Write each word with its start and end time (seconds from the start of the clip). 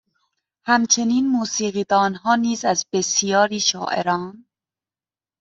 همچنین 0.67 1.27
موسیقیدانها 1.31 2.35
نیز 2.35 2.65
از 2.65 2.85
بسیاری 2.93 3.59
شاعران 3.59 4.45